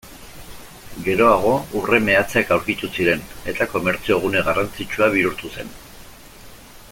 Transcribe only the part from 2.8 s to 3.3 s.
ziren,